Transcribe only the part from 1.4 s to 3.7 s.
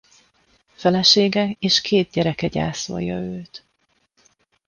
és két gyereke gyászolja őt.